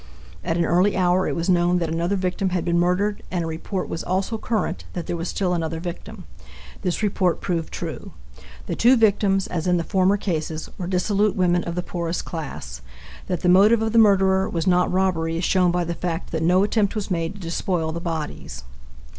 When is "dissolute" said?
10.87-11.35